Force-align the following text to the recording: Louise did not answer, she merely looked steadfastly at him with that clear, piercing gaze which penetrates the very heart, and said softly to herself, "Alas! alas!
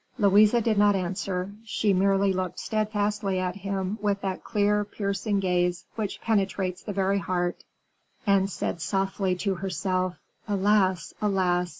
Louise 0.17 0.53
did 0.53 0.79
not 0.79 0.95
answer, 0.95 1.51
she 1.63 1.93
merely 1.93 2.33
looked 2.33 2.57
steadfastly 2.59 3.37
at 3.37 3.57
him 3.57 3.99
with 4.01 4.19
that 4.21 4.43
clear, 4.43 4.83
piercing 4.83 5.39
gaze 5.39 5.85
which 5.95 6.19
penetrates 6.21 6.81
the 6.81 6.91
very 6.91 7.19
heart, 7.19 7.63
and 8.25 8.49
said 8.49 8.81
softly 8.81 9.35
to 9.35 9.53
herself, 9.53 10.17
"Alas! 10.47 11.13
alas! 11.21 11.69